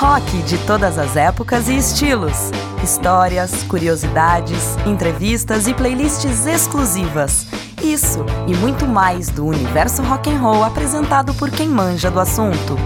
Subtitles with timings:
[0.00, 2.50] Rock de todas as épocas e estilos.
[2.82, 7.46] Histórias, curiosidades, entrevistas e playlists exclusivas.
[7.82, 12.78] Isso e muito mais do universo rock and roll apresentado por quem manja do assunto.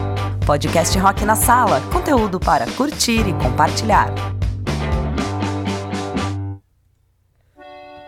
[0.44, 4.12] Podcast Rock na Sala, conteúdo para curtir e compartilhar.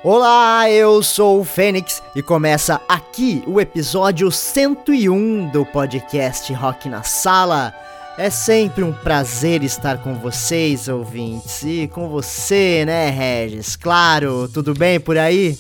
[0.02, 7.04] Olá, eu sou o Fênix e começa aqui o episódio 101 do podcast Rock na
[7.04, 7.85] Sala.
[8.18, 13.76] É sempre um prazer estar com vocês, ouvintes, e com você, né, Regis?
[13.76, 15.54] Claro, tudo bem por aí?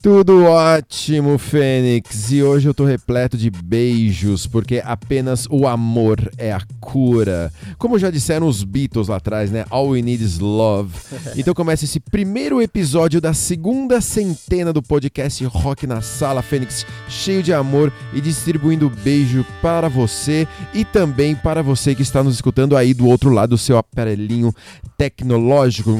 [0.00, 2.30] Tudo ótimo, Fênix.
[2.30, 7.52] E hoje eu tô repleto de beijos, porque apenas o amor é a cura.
[7.76, 9.64] Como já disseram os Beatles lá atrás, né?
[9.68, 10.94] All we need is love.
[11.36, 17.42] Então começa esse primeiro episódio da segunda centena do podcast Rock na Sala, Fênix, cheio
[17.42, 22.76] de amor e distribuindo beijo para você e também para você que está nos escutando
[22.76, 24.52] aí do outro lado do seu aparelhinho
[24.98, 25.96] tecnológico.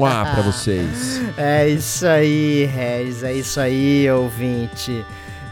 [0.00, 1.20] Para vocês.
[1.36, 5.04] É isso aí, Regis, é isso aí, ouvinte.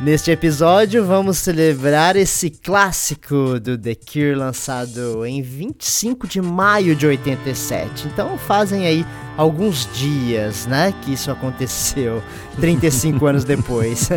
[0.02, 7.06] Neste episódio vamos celebrar esse clássico do The Cure lançado em 25 de maio de
[7.06, 8.08] 87.
[8.08, 12.20] Então fazem aí alguns dias, né, que isso aconteceu,
[12.60, 14.08] 35 anos depois.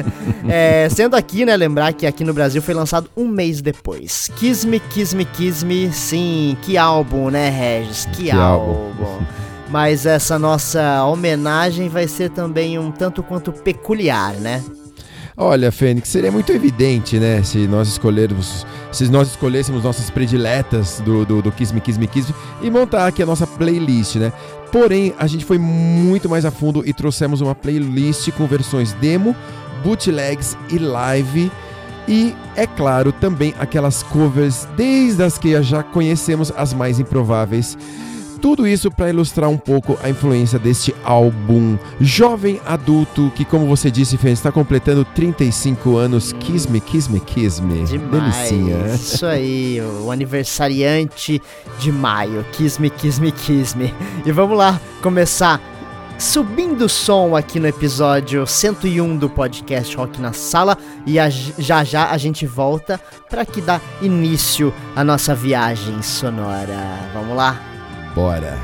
[0.49, 4.31] É, sendo aqui, né, lembrar que aqui no Brasil foi lançado um mês depois.
[4.37, 8.05] Kiss Me, Kiss Me, Kiss Me, sim, que álbum, né, Regis?
[8.07, 9.05] Que, Que álbum.
[9.05, 9.25] álbum.
[9.69, 14.63] Mas essa nossa homenagem vai ser também um tanto quanto peculiar, né?
[15.37, 21.25] Olha, Fênix, seria muito evidente, né, se nós escolhermos, se nós escolhêssemos nossas prediletas do,
[21.25, 24.31] do, do Kiss Me, Kiss Me, Kiss Me e montar aqui a nossa playlist, né?
[24.71, 29.35] Porém, a gente foi muito mais a fundo e trouxemos uma playlist com versões demo,
[29.83, 31.51] bootlegs e live.
[32.07, 37.77] E, é claro, também aquelas covers, desde as que já conhecemos, as mais improváveis.
[38.41, 43.89] Tudo isso para ilustrar um pouco a influência deste álbum jovem adulto que, como você
[43.89, 46.31] disse, Fê, está completando 35 anos.
[46.33, 47.83] Kiss me, kiss me, kiss me.
[47.85, 48.11] Demais.
[48.49, 48.87] Delicinha.
[48.93, 51.41] Isso aí, o aniversariante
[51.79, 52.45] de maio.
[52.51, 53.93] Kiss me, kiss me, kiss me.
[54.25, 55.59] E vamos lá começar
[56.17, 60.77] subindo o som aqui no episódio 101 do podcast Rock na Sala.
[61.05, 67.09] E a- já já a gente volta para que dá início à nossa viagem sonora.
[67.13, 67.59] Vamos lá?
[68.15, 68.57] Bora.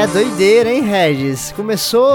[0.00, 1.52] É, doideira, hein, Regis?
[1.56, 2.10] Começou.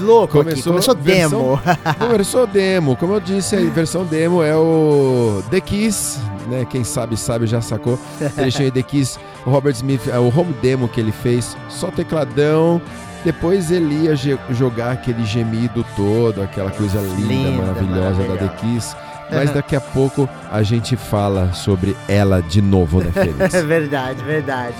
[0.00, 1.60] Louco aqui, começou versão- demo.
[1.98, 2.96] Começou demo.
[2.96, 6.64] Como eu disse, a versão demo é o The Kiss, né?
[6.70, 7.98] Quem sabe, sabe, já sacou.
[8.36, 11.90] Trechinho aí The Kiss, o Robert Smith, é o home demo que ele fez, só
[11.90, 12.80] tecladão.
[13.24, 14.14] Depois ele ia
[14.50, 18.48] jogar aquele gemido todo, aquela coisa linda, Linda, maravilhosa da The.
[18.60, 18.94] Kiss.
[19.32, 23.52] Mas daqui a pouco a gente fala sobre ela de novo, né, Félix?
[23.52, 24.76] É verdade, verdade.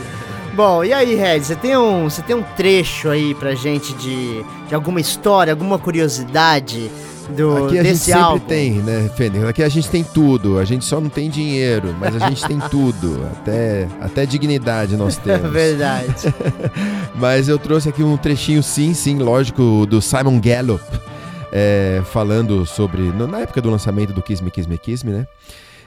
[0.58, 4.44] Bom, e aí, Red, você tem um, você tem um trecho aí pra gente de,
[4.66, 6.90] de alguma história, alguma curiosidade
[7.28, 8.44] do Aqui a gente sempre álbum?
[8.44, 9.44] tem, né, Fênix?
[9.44, 10.58] Aqui a gente tem tudo.
[10.58, 13.24] A gente só não tem dinheiro, mas a gente tem tudo.
[13.38, 15.52] Até, até dignidade nós É temos.
[15.52, 16.34] verdade.
[17.14, 20.82] Mas eu trouxe aqui um trechinho, sim, sim, lógico, do Simon Gallup,
[21.52, 23.02] é, falando sobre.
[23.12, 25.26] Na época do lançamento do Kiss Me, Kiss Me, Kiss Me, né?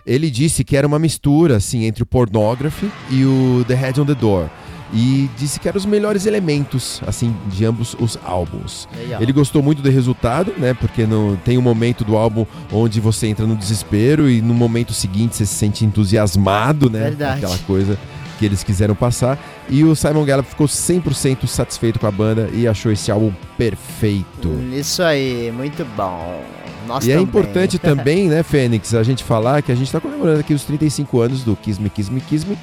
[0.05, 4.05] Ele disse que era uma mistura, assim, entre o Pornography e o The Head on
[4.05, 4.49] the Door.
[4.93, 8.89] E disse que eram os melhores elementos, assim, de ambos os álbuns.
[9.17, 9.21] Ó.
[9.21, 10.73] Ele gostou muito do resultado, né?
[10.73, 14.93] Porque no, tem um momento do álbum onde você entra no desespero e no momento
[14.93, 17.03] seguinte você se sente entusiasmado, né?
[17.03, 17.37] Verdade.
[17.37, 17.97] Aquela coisa
[18.37, 19.39] que eles quiseram passar.
[19.69, 24.49] E o Simon Gallup ficou 100% satisfeito com a banda e achou esse álbum perfeito.
[24.73, 26.43] Isso aí, muito bom.
[26.87, 27.23] Nós e é também.
[27.23, 31.19] importante também, né, Fênix, a gente falar que a gente está comemorando aqui os 35
[31.21, 32.57] anos do Kiss Me, Kiss Me, Kiss Me.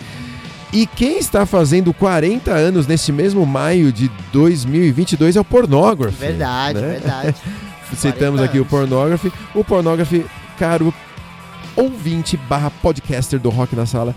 [0.73, 6.19] E quem está fazendo 40 anos neste mesmo maio de 2022 é o Pornography.
[6.19, 6.89] Verdade, né?
[6.89, 7.35] verdade.
[7.97, 8.67] Citamos 40 aqui o.
[8.67, 9.33] Pornography.
[9.55, 10.27] O Pornography,
[10.59, 10.93] caro
[11.75, 14.15] ouvinte barra podcaster do Rock na Sala,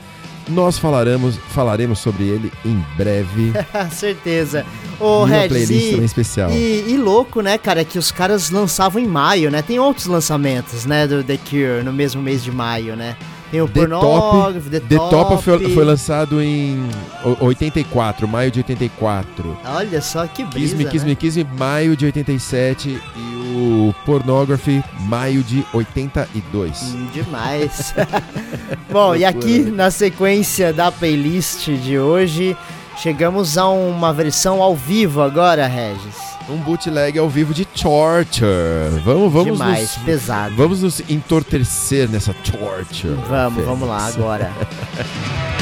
[0.52, 3.52] nós falaremos, falaremos sobre ele em breve.
[3.92, 4.66] Certeza.
[5.00, 6.52] uma Regis, playlist e- também especial.
[6.52, 9.62] E, e louco, né, cara, que os caras lançavam em maio, né?
[9.62, 13.16] Tem outros lançamentos, né, do The Cure no mesmo mês de maio, né?
[13.52, 15.44] Tem o The Pornography, The, The Top Top.
[15.44, 16.80] foi, foi lançado em
[17.26, 19.58] o- 84, maio de 84.
[19.66, 21.10] Olha só que brisa, Kiss Me, Kiss né?
[21.10, 26.82] Me, Kiss Me, maio de 87 e o Pornography, maio de 82.
[26.82, 27.94] Hum, Demais.
[28.90, 32.56] Bom, e aqui na sequência da playlist de hoje,
[32.98, 36.32] chegamos a uma versão ao vivo agora, Regis.
[36.50, 39.00] Um bootleg ao vivo de Torture.
[39.06, 40.56] Vamos, vamos Demais, nos, pesado.
[40.56, 43.16] vamos nos entorpecer nessa Torture.
[43.30, 44.52] Vamos, vamos lá agora.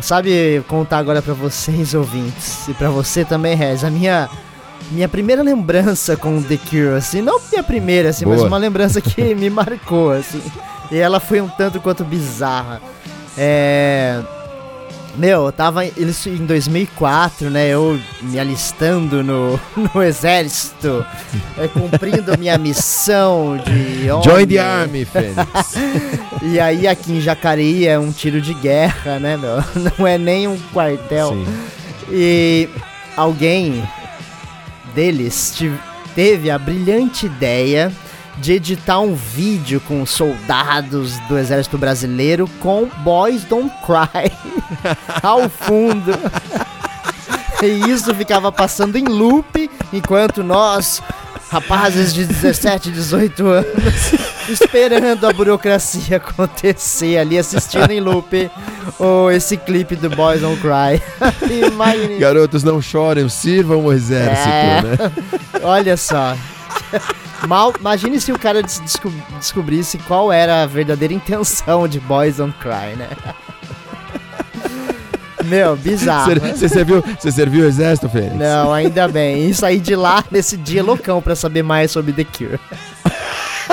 [0.00, 4.30] Bom, sabe contar agora pra vocês, ouvintes, e pra você também, Rez, a minha
[4.90, 8.48] minha primeira lembrança com The Cure, assim, não minha primeira, assim, mas Boa.
[8.48, 10.42] uma lembrança que me marcou, assim.
[10.90, 12.80] E ela foi um tanto quanto bizarra.
[13.36, 14.22] É.
[15.20, 17.68] Meu, eu tava em- isso em 2004, né?
[17.68, 19.60] Eu me alistando no,
[19.94, 21.04] no exército,
[21.58, 24.58] é, cumprindo minha missão de Join the homem.
[24.58, 25.74] Army, Fênix.
[26.42, 29.62] E aí aqui em Jacareí é um tiro de guerra, né, meu?
[29.98, 31.32] Não é nem um quartel.
[31.34, 31.46] Sim.
[32.10, 32.66] E
[33.14, 33.86] alguém
[34.94, 35.54] deles
[36.14, 37.92] teve a brilhante ideia
[38.40, 44.32] de editar um vídeo com soldados do exército brasileiro com Boys Don't Cry
[45.22, 46.12] ao fundo.
[47.62, 51.02] E isso ficava passando em loop enquanto nós,
[51.50, 54.12] rapazes de 17, 18 anos,
[54.48, 58.50] esperando a burocracia acontecer ali, assistindo em loop
[58.98, 61.02] o, esse clipe do Boys Don't Cry.
[61.66, 62.18] Imagine.
[62.18, 64.82] Garotos, não chorem, sirvam o exército, É.
[64.82, 65.12] né?
[65.62, 66.34] Olha só.
[67.46, 72.36] Mal, imagine se o cara des- desco- descobrisse qual era a verdadeira intenção de Boys
[72.36, 73.08] Don't Cry, né?
[75.46, 76.32] Meu, bizarro.
[76.38, 78.36] Você serviu, você serviu o exército, Fênix?
[78.36, 79.48] Não, ainda bem.
[79.48, 82.60] E saí de lá nesse dia loucão pra saber mais sobre The Cure.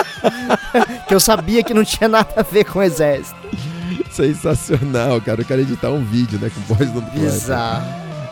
[1.07, 3.35] que eu sabia que não tinha nada a ver com o exército.
[4.09, 5.41] Sensacional, cara.
[5.41, 6.49] Eu quero editar um vídeo, né?
[6.49, 7.85] Com voz do Bizarro.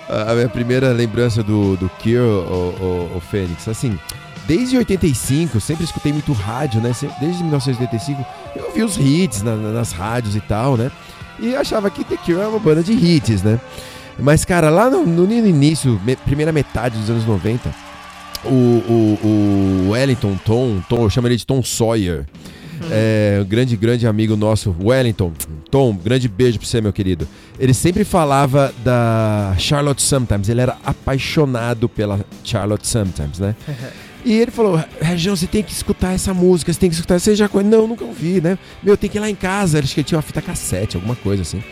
[0.10, 4.00] A a minha primeira lembrança do, do Cure, o, o, o Fênix, assim,
[4.48, 6.92] desde 85, eu sempre escutei muito rádio, né?
[7.20, 8.26] Desde 1985,
[8.56, 10.92] eu ouvi os hits na- na- nas rádios e tal, né?
[11.40, 13.60] E achava que The Cure era uma banda de hits, né?
[14.18, 17.70] Mas, cara, lá no, no início, me- primeira metade dos anos 90,
[18.46, 22.26] o, o, o Wellington Tom, Tom, eu chamo ele de Tom Sawyer,
[22.92, 25.32] é, um grande, grande amigo nosso, Wellington.
[25.72, 27.28] Tom, grande beijo pra você, meu querido.
[27.60, 33.56] Ele sempre falava da Charlotte Sometimes, ele era apaixonado pela Charlotte Sometimes, né?
[34.26, 37.20] E ele falou, Região, você tem que escutar essa música, você tem que escutar.
[37.20, 37.70] Você já conhece?
[37.70, 38.58] Não, nunca ouvi, né?
[38.82, 39.78] Meu, tem que ir lá em casa.
[39.80, 41.64] Acho que ele tinha uma fita cassete, alguma coisa assim.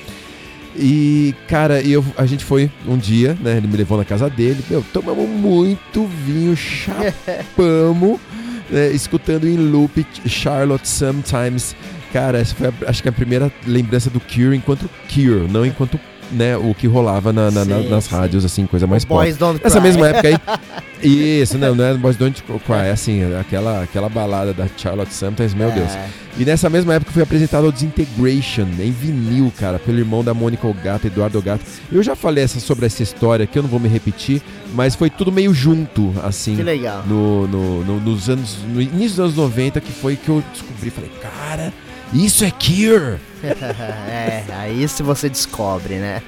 [0.75, 3.57] E, cara, eu, a gente foi um dia, né?
[3.57, 4.63] Ele me levou na casa dele.
[4.69, 8.19] Meu, tomamos muito vinho, chapamos,
[8.69, 11.75] né, escutando em loop Charlotte Sometimes.
[12.11, 15.99] Cara, essa foi, a- acho que a primeira lembrança do Cure enquanto Cure, não enquanto
[16.31, 18.15] né, o que rolava na- na- na- Sim, nas sim.
[18.15, 19.19] rádios, assim, coisa mais pop.
[19.23, 19.63] Boys Don't Cry.
[19.65, 20.37] Nessa mesma época aí.
[21.05, 25.53] Isso, não, não é Boys Don't Cry, é assim, aquela, aquela balada da Charlotte Sometimes,
[25.53, 25.91] meu Deus.
[25.91, 26.07] É.
[26.37, 30.65] E nessa mesma época foi apresentado o Disintegration em vinil, cara, pelo irmão da Mônica
[30.65, 31.61] Ogata, Eduardo Ogata.
[31.91, 34.41] Eu já falei essa, sobre essa história aqui, eu não vou me repetir,
[34.73, 36.55] mas foi tudo meio junto, assim.
[36.55, 37.03] Que legal.
[37.05, 38.57] No, no, no- nos anos.
[38.73, 40.89] No início dos anos 90, que foi que eu descobri.
[40.89, 41.73] Falei, cara,
[42.13, 43.19] isso é Cure!
[43.43, 46.21] é, aí se você descobre, né?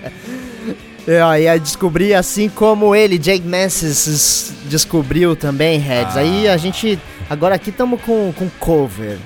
[1.27, 6.17] Aí eu descobri assim como ele, Jake Mansis, descobriu também, Reds.
[6.17, 6.21] Ah.
[6.21, 6.99] Aí a gente.
[7.29, 9.17] Agora aqui estamos com, com cover.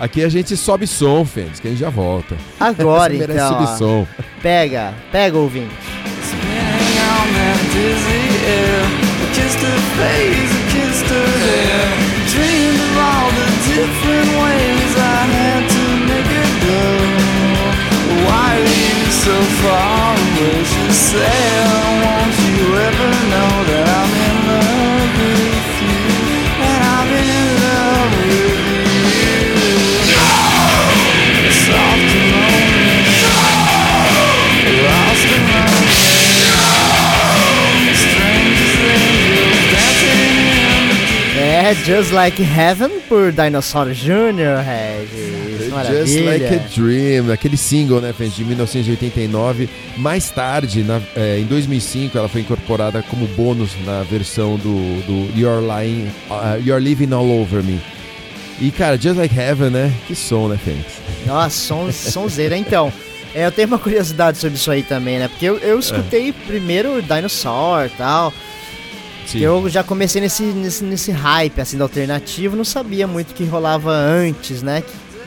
[0.00, 2.36] Aqui a gente sobe som, Fênix, que a gente já volta.
[2.58, 3.48] Agora então.
[3.48, 3.76] subir ó.
[3.76, 4.06] som.
[4.42, 5.74] Pega, pega ouvinte.
[13.94, 14.83] Kissed
[18.34, 20.64] Why you so far away?
[20.64, 21.66] She said,
[22.02, 24.23] won't you ever know that I'm in
[41.64, 45.70] É, Just Like Heaven por Dinosaur Jr., Regis.
[45.72, 46.04] Maravilha.
[46.06, 49.70] Just Like a Dream, aquele single, né, de 1989.
[49.96, 55.38] Mais tarde, na- é, em 2005, ela foi incorporada como bônus na versão do, do
[55.40, 57.80] You're, Lying, uh, You're Living All Over Me.
[58.60, 59.90] E, cara, Just Like Heaven, né?
[60.06, 60.84] Que som, né, Fênix?
[61.26, 62.58] Nossa, som, sonzeira.
[62.58, 62.92] Então,
[63.34, 65.28] é, eu tenho uma curiosidade sobre isso aí também, né?
[65.28, 68.34] Porque eu, eu escutei primeiro Dinosaur e tal.
[69.34, 73.44] Eu já comecei nesse, nesse, nesse hype, assim, do alternativo, não sabia muito o que
[73.44, 74.82] rolava antes, né?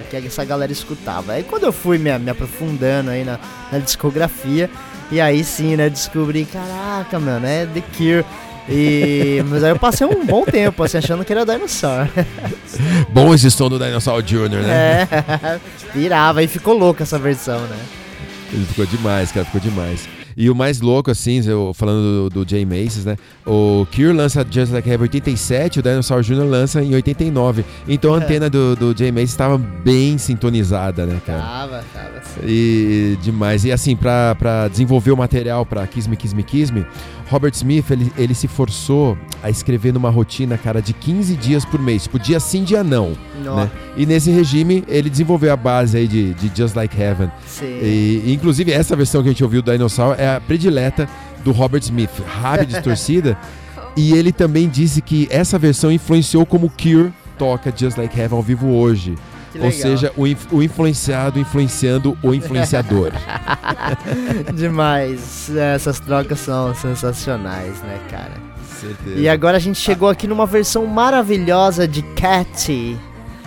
[0.10, 1.34] Que, que essa galera escutava.
[1.34, 3.40] Aí quando eu fui me, me aprofundando aí na,
[3.72, 4.70] na discografia,
[5.12, 8.26] e aí sim, né, descobri, caraca, mano, é The Cure.
[8.70, 12.08] E, mas aí eu passei um bom tempo, assim, achando que era Dinosaur.
[13.10, 15.08] Bom esse som do Dinosaur Jr., né?
[15.12, 15.60] É,
[15.94, 17.78] virava, e ficou louca essa versão, né?
[18.52, 20.08] Ele ficou demais, cara, ficou demais.
[20.40, 23.16] E o mais louco, assim, eu, falando do, do Jay Macy's, né?
[23.44, 26.44] O Cure lança Just Like Heaven em 87, o Dinosaur Jr.
[26.48, 27.66] lança em 89.
[27.88, 28.24] Então a É.
[28.24, 31.42] antena do, do Jay Macy's estava bem sintonizada, né, cara?
[31.42, 32.22] Tava, tava.
[32.24, 32.42] sim.
[32.46, 33.66] E demais.
[33.66, 36.86] E assim, pra, pra desenvolver o material pra Kiss Me, Kiss Me, Kiss Me,
[37.32, 41.82] Robert Smith, ele, ele se forçou a escrever numa rotina, cara, de 15 dias por
[41.82, 42.04] mês.
[42.04, 43.18] Tipo, dia sim, dia não.
[43.44, 43.70] Né?
[43.98, 47.30] E nesse regime, ele desenvolveu a base aí de, de Just Like Heaven.
[47.46, 47.66] sim.
[47.66, 51.08] E, inclusive, essa versão que a gente ouviu do Dinosaur é a predileta
[51.44, 53.38] do Robert Smith, rápida e distorcida.
[53.96, 58.44] e ele também disse que essa versão influenciou como Cure toca Just Like Heaven ao
[58.44, 59.16] vivo hoje.
[59.60, 63.12] Ou seja, o, inf- o influenciado influenciando o influenciador.
[64.54, 65.50] Demais.
[65.56, 68.34] Essas trocas são sensacionais, né, cara?
[68.80, 69.18] Certeza.
[69.20, 72.98] E agora a gente chegou aqui numa versão maravilhosa de Catty.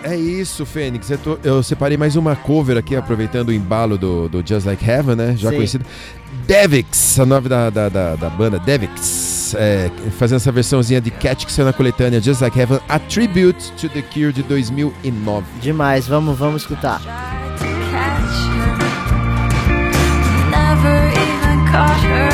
[0.02, 1.10] É isso, Fênix.
[1.10, 4.88] Eu, tô- eu separei mais uma cover aqui, aproveitando o embalo do, do Just Like
[4.88, 5.34] Heaven, né?
[5.36, 5.56] Já Sim.
[5.56, 5.84] conhecido.
[6.46, 9.54] Devix, a nova da, da, da, da banda Devix.
[9.58, 13.72] é, fazendo essa versãozinha de Cat que saiu na coletânea Just Like Heaven, a tribute
[13.72, 15.44] to The Cure de 2009.
[15.60, 17.00] Demais, vamos, vamos escutar.
[20.50, 22.30] Never even caught her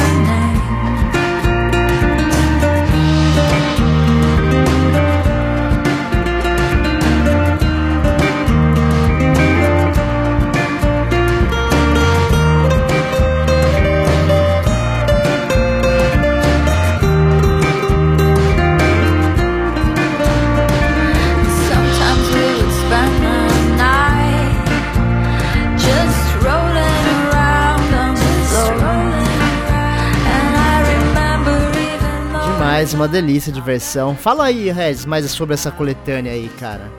[32.77, 34.15] Demais, uma delícia de versão.
[34.15, 36.93] Fala aí, Regis, mais sobre essa coletânea aí, cara.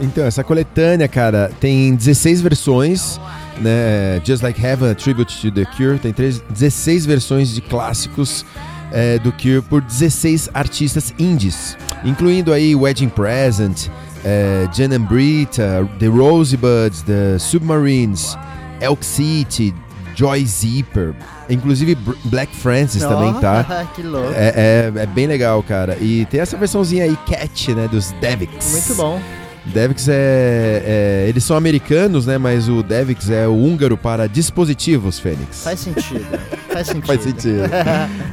[0.00, 3.20] Então, essa coletânea, cara, tem 16 versões,
[3.60, 4.22] né?
[4.24, 5.98] Just Like Heaven, a Tribute to The Cure.
[5.98, 8.46] Tem três- 16 versões de clássicos
[8.92, 13.88] é, do Cure por 16 artistas indies, incluindo aí Wedding Present,
[14.24, 18.38] é, Jan and Brita, The Rosebuds, The Submarines,
[18.80, 19.74] Elk City,
[20.14, 21.12] Joy Zipper,
[21.48, 23.86] inclusive Black Francis também, tá?
[23.94, 24.32] que louco.
[24.34, 25.96] É, é, é bem legal, cara.
[26.00, 28.72] E tem essa versãozinha aí, Cat, né, dos Devix.
[28.72, 29.20] Muito bom.
[29.66, 32.38] Devix é, é- Eles são americanos, né?
[32.38, 35.62] Mas o Devix é o húngaro para dispositivos, Fênix.
[35.62, 36.24] Faz sentido.
[36.72, 37.06] Faz sentido.
[37.06, 37.62] Faz sentido.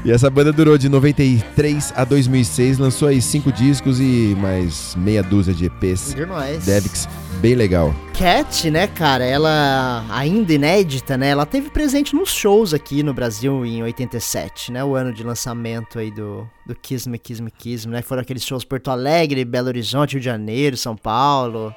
[0.06, 5.22] e essa banda durou de 93 a 2006, lançou aí cinco discos e mais meia
[5.22, 6.14] dúzia de EPs.
[6.16, 6.64] Demais.
[6.66, 7.94] Devix, bem legal.
[8.14, 11.30] Cat, né, cara, ela ainda inédita, né?
[11.30, 14.84] Ela teve presente nos shows aqui no Brasil em 87, né?
[14.84, 18.02] O ano de lançamento aí do, do Kiss Me, Kiss Me, Kiss Me, né?
[18.02, 21.76] Foram aqueles shows Porto Alegre, Belo Horizonte, Rio de Janeiro, São Paulo.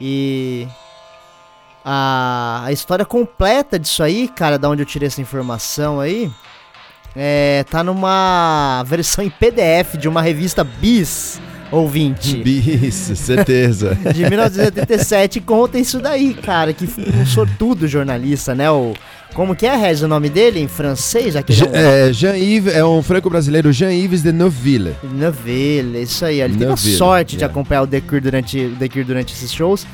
[0.00, 0.66] E
[1.84, 6.30] a, a história completa disso aí, cara, da onde eu tirei essa informação aí,
[7.14, 11.40] é, tá numa versão em PDF de uma revista Bis,
[11.74, 12.42] ouvinte.
[12.44, 13.96] Isso, certeza.
[14.14, 18.70] de 1987 conta isso daí, cara, que foi um sortudo jornalista, né?
[18.70, 18.94] O,
[19.34, 21.34] como que é, Rez, o nome dele em francês?
[21.34, 24.94] Aquele Je- é, Jean-Yves é um franco-brasileiro, Jean-Yves de Neuville.
[25.02, 26.40] Neuville, isso aí.
[26.40, 27.52] Ele teve a sorte de yeah.
[27.52, 29.84] acompanhar o The Cure durante, The Cure durante esses shows.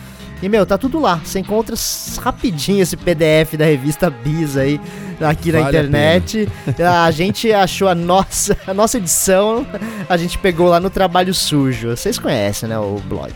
[0.42, 1.20] E, meu, tá tudo lá.
[1.24, 1.74] Você encontra
[2.18, 4.80] rapidinho esse PDF da revista Bis aí,
[5.20, 6.48] aqui na Vale a internet.
[6.78, 9.66] A, gente achou a nossa, a nossa edição,
[10.08, 11.90] a gente pegou lá no Trabalho Sujo.
[11.90, 13.32] Vocês conhecem, né, o blog.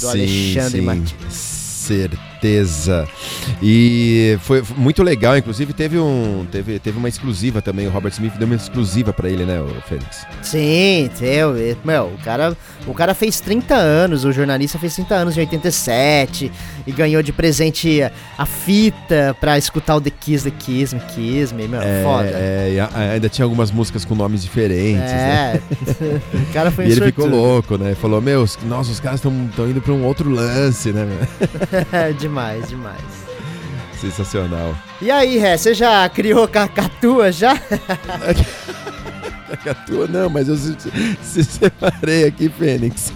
[0.00, 1.60] Do Alexandre Martins.
[1.80, 3.08] Certeza.
[3.60, 8.34] E foi muito legal, inclusive teve um teve, teve uma exclusiva também, o Robert Smith
[8.34, 10.24] deu uma exclusiva pra ele, né, o Félix?
[10.42, 11.54] Sim, teu,
[11.84, 12.56] meu, o cara,
[12.86, 16.52] o cara fez 30 anos, o jornalista fez 30 anos em 87,
[16.86, 18.02] e ganhou de presente
[18.38, 22.28] a, fita pra escutar o The Kiss, The Kiss Me, Kiss Me, meu, É, foda.
[22.32, 25.60] é, e a- ainda tinha algumas músicas com nomes diferentes, né?
[26.00, 27.94] É, o cara foi E ele ficou louco, né?
[27.94, 29.32] Falou, meu, os- nossa, os caras estão
[29.68, 31.06] indo pra um outro lance, né?
[32.18, 33.00] demais, demais.
[34.00, 34.74] Sensacional.
[35.02, 37.52] E aí, Ré, você já criou cacatua já?
[39.68, 40.74] A tua não, mas eu se,
[41.22, 43.12] se separei aqui, Fênix.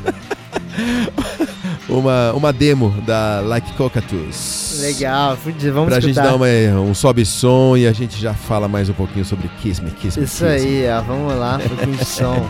[1.89, 4.79] uma, uma demo da Like Cockatoos.
[4.81, 5.37] Legal,
[5.73, 6.31] vamos Pra gente escutar.
[6.31, 6.47] dar uma,
[6.81, 10.19] um sobe som e a gente já fala mais um pouquinho sobre Kiss Me, Kiss
[10.19, 10.51] Me, Isso Kiss Me.
[10.51, 12.47] aí, ó, vamos lá, um pouquinho de som.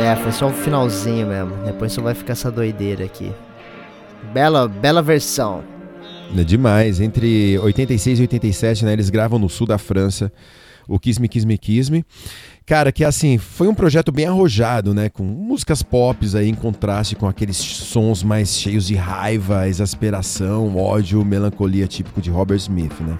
[0.00, 1.52] É, foi só o finalzinho mesmo.
[1.64, 3.32] Depois só vai ficar essa doideira aqui.
[4.36, 5.64] Bela, bela versão.
[6.36, 7.00] É demais.
[7.00, 8.92] Entre 86 e 87, né?
[8.92, 10.30] Eles gravam no sul da França
[10.86, 12.04] o Kiss Me, Kiss Me, Kiss Me.
[12.66, 15.08] Cara, que assim, foi um projeto bem arrojado, né?
[15.08, 21.24] Com músicas pop aí em contraste com aqueles sons mais cheios de raiva, exasperação, ódio,
[21.24, 23.16] melancolia típico de Robert Smith, né?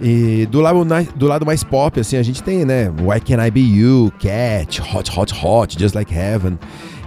[0.00, 0.84] E do lado,
[1.14, 2.90] do lado mais pop, assim, a gente tem, né?
[2.90, 6.58] Why Can I Be You, Cat, Hot, Hot, Hot, Just Like Heaven.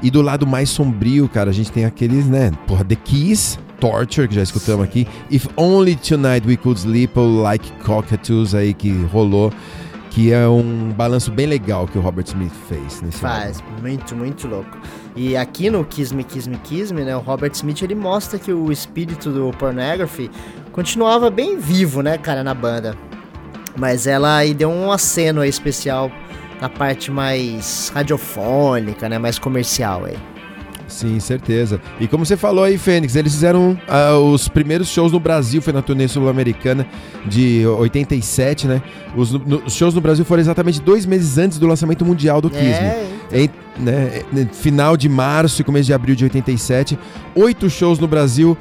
[0.01, 2.51] E do lado mais sombrio, cara, a gente tem aqueles, né?
[2.67, 5.07] Porra, The Keys, Torture, que já escutamos aqui.
[5.31, 9.51] If Only Tonight We Could Sleep, Like Cockatoos aí que rolou.
[10.11, 14.47] Que é um balanço bem legal que o Robert Smith fez nesse Faz, muito, muito
[14.47, 14.77] louco.
[15.13, 18.39] E aqui no Kiss Me, Kiss Me, Kiss Me, né, o Robert Smith, ele mostra
[18.39, 20.31] que o espírito do Pornography
[20.71, 22.97] continuava bem vivo, né, cara, na banda.
[23.75, 26.09] Mas ela aí deu um aceno especial
[26.61, 30.15] na parte mais radiofônica, né, mais comercial aí.
[30.87, 31.81] Sim, certeza.
[31.99, 35.73] E como você falou aí, Fênix, eles fizeram ah, os primeiros shows no Brasil, foi
[35.73, 36.85] na turnê sul-americana
[37.25, 38.81] de 87, né?
[39.15, 42.51] Os, no- os shows no Brasil foram exatamente dois meses antes do lançamento mundial do
[42.51, 42.61] Kiss.
[42.61, 46.99] É, Em, né, final de março e começo de abril de 87.
[47.33, 48.55] Oito shows no Brasil,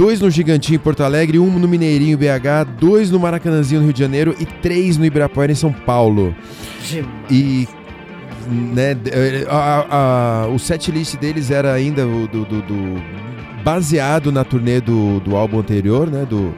[0.00, 3.86] dois no Gigantinho em Porto Alegre, um no Mineirinho em BH, dois no Maracanãzinho no
[3.88, 6.34] Rio de Janeiro e três no Ibirapuera em São Paulo.
[6.88, 7.10] demais.
[7.30, 7.68] E
[8.50, 13.02] né, eh, a- a- o set list deles era ainda do, do- do-
[13.62, 16.24] baseado na turnê do, do álbum anterior, né?
[16.24, 16.54] Do,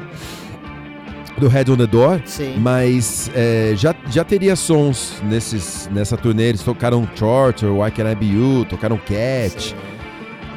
[1.36, 2.20] do Head on the Door.
[2.24, 2.54] Sim.
[2.58, 6.44] Mas eh, já, já teria sons nesses, nessa turnê.
[6.44, 9.74] Eles tocaram Torture, Why Can I Be You, tocaram Cat.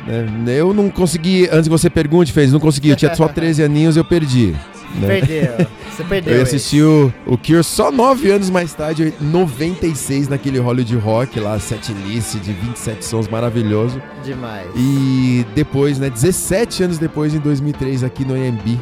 [0.06, 0.60] Né?
[0.60, 2.90] Eu não consegui, antes que você pergunte, fez, não consegui.
[2.90, 4.56] Eu tinha só 13 aninhos eu perdi.
[5.00, 5.08] né?
[5.20, 5.68] Perdeu.
[5.92, 6.36] Você perdeu.
[6.36, 11.40] Eu assistir o, o Cure só nove anos mais tarde, em 96, naquele Hollywood Rock
[11.40, 14.02] lá, setlist de 27 sons maravilhoso.
[14.24, 14.68] Demais.
[14.76, 18.80] E depois, né, 17 anos depois, em 2003, aqui no AMB,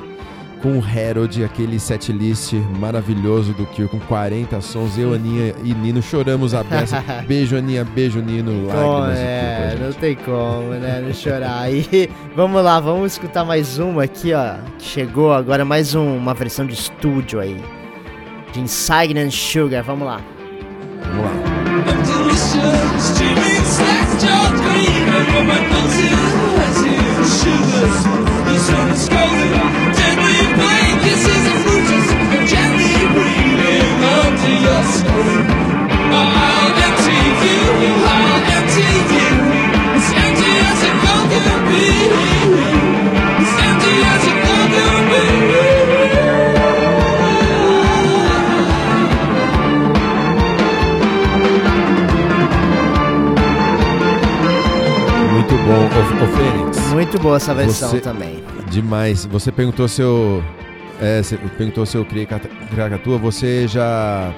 [0.63, 4.97] com o Harold, aquele setlist maravilhoso do Cure, com 40 sons.
[4.97, 7.03] Eu, Aninha e Nino choramos a beça.
[7.27, 8.67] beijo, Aninha, beijo, Nino.
[8.67, 11.03] Lágrimas é, não tem como, né?
[11.05, 11.59] Não chorar.
[11.63, 14.55] Aí, vamos lá, vamos escutar mais uma aqui, ó.
[14.79, 17.61] Chegou agora mais um- uma versão de estúdio aí.
[18.53, 20.21] De and Sugar, vamos lá.
[21.01, 21.33] Vamos lá.
[55.31, 55.89] Muito bom.
[55.89, 56.93] Ô, ô Fênix.
[56.93, 58.43] Muito boa essa versão Você- também.
[58.69, 59.25] Demais.
[59.25, 60.43] Você perguntou se eu.
[61.01, 62.25] É, você perguntou se eu criei
[62.73, 63.17] cracatua.
[63.17, 64.33] Você já.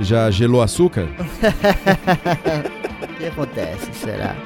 [0.00, 1.08] Já gelou açúcar?
[3.00, 4.36] O que acontece, será?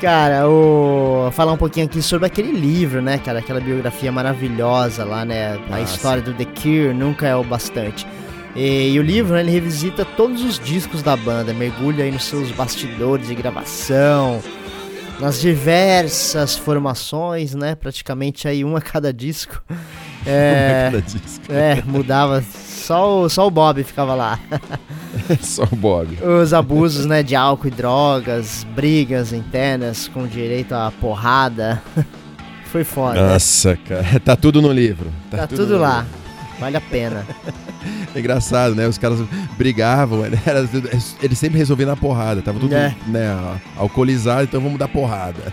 [0.00, 1.30] Cara, o...
[1.32, 3.38] falar um pouquinho aqui sobre aquele livro, né, cara?
[3.38, 5.54] Aquela biografia maravilhosa lá, né?
[5.70, 5.94] A Nossa.
[5.94, 8.06] história do The Cure nunca é o bastante.
[8.56, 12.24] E, e o livro, né, ele revisita todos os discos da banda, mergulha aí nos
[12.24, 14.42] seus bastidores de gravação,
[15.20, 17.74] nas diversas formações, né?
[17.74, 19.62] Praticamente aí uma a cada disco.
[20.26, 21.44] É, disco.
[21.52, 22.42] é mudava.
[22.42, 24.38] Só o, só o Bob ficava lá.
[25.40, 26.18] Só o Bob.
[26.20, 31.80] Os abusos, né, de álcool e drogas, brigas internas com direito à porrada.
[32.66, 33.28] Foi foda.
[33.32, 34.18] Nossa, cara.
[34.24, 35.12] Tá tudo no livro.
[35.30, 35.98] tá tudo no lá.
[36.00, 36.22] livro.
[36.58, 37.26] Vale a pena.
[38.14, 38.86] É engraçado, né?
[38.88, 39.18] Os caras
[39.56, 40.68] brigavam, era-
[41.22, 42.40] eles sempre resolviam na porrada.
[42.42, 42.94] Tava tudo É.
[43.06, 43.28] né,
[43.76, 45.52] alcoolizado, então vamos dar porrada.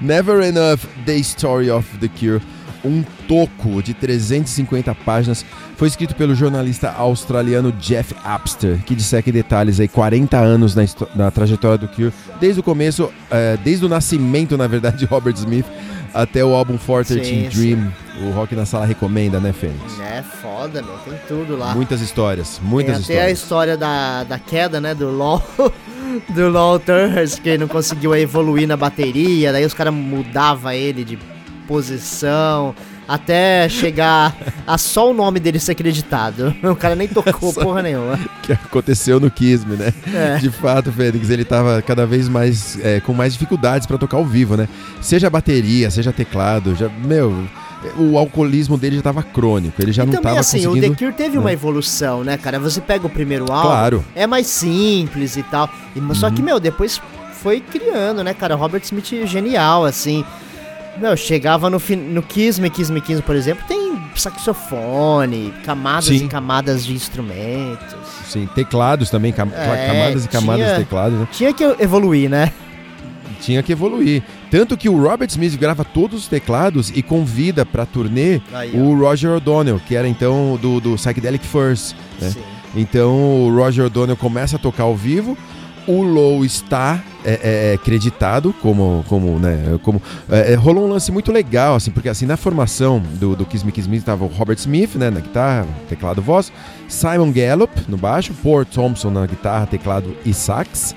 [0.00, 2.40] Never Enough, The Story of the Cure.
[2.84, 5.44] um toco de 350 páginas,
[5.76, 10.84] foi escrito pelo jornalista australiano Jeff Apster, que disseca em detalhes aí 40 anos na,
[11.16, 15.34] na trajetória do Cure, desde o começo, eh, desde o nascimento, na verdade, de Robert
[15.34, 15.66] Smith,
[16.14, 17.92] até o álbum 413 Sim, Dream.
[18.22, 19.98] O Rock na Sala recomenda, né, Fênix?
[20.00, 20.96] É foda, meu.
[20.98, 21.74] Tem tudo lá.
[21.74, 23.38] Muitas histórias, Tem muitas até a histórias.
[23.38, 25.42] história da, da queda, né, do LoL.
[26.28, 29.52] do LoL Turns, que ele não conseguiu evoluir na bateria.
[29.52, 31.18] Daí os caras mudavam ele de
[31.66, 32.74] posição.
[33.08, 34.36] Até chegar
[34.66, 36.52] a só o nome dele ser acreditado.
[36.64, 38.18] O cara nem tocou porra nenhuma.
[38.42, 39.92] que aconteceu no Kisme, né?
[40.12, 40.38] É.
[40.38, 44.24] De fato, Fênix, ele tava cada vez mais é, com mais dificuldades pra tocar ao
[44.24, 44.68] vivo, né?
[45.00, 47.46] Seja bateria, seja teclado, já, meu,
[47.96, 50.94] o alcoolismo dele já tava crônico, ele já e não também tava assim, o conseguindo...
[50.94, 52.58] The Cure teve uma evolução, né, cara?
[52.58, 54.04] Você pega o primeiro álbum, Claro.
[54.14, 55.68] é mais simples e tal.
[55.94, 56.34] E- Só Uhum.
[56.34, 57.00] que, meu, depois
[57.42, 58.54] foi criando, né, cara?
[58.54, 60.24] Robert Smith é genial, assim.
[60.98, 66.06] Meu, chegava no, no Kiss Me, Kiss Me, Kiss Me, por exemplo, tem saxofone, camadas
[66.06, 66.24] Sim.
[66.24, 67.94] e camadas de instrumentos.
[68.28, 71.28] Sim, teclados também, cam- É, camadas e camadas tinha- de teclado, né?
[71.32, 72.52] Tinha que evoluir, né?
[73.40, 74.22] Tinha que evoluir.
[74.50, 78.96] Tanto que o Robert Smith grava todos os teclados e convida pra turnê Aí, o
[78.96, 82.32] Roger O'Donnell, que era então do, do Psychedelic Furs, né?
[82.74, 85.36] Então o Roger O'Donnell começa a tocar ao vivo.
[85.86, 91.12] O Low está é, é, creditado como, como, né, como é, é, rolou um lance
[91.12, 94.26] muito legal, assim, porque assim na formação do, do Kiss Me Kiss Me estava o
[94.26, 96.52] Robert Smith, né, na guitarra, teclado, voz,
[96.88, 100.94] Simon Gallup no baixo, Paul Thompson na guitarra, teclado e sax,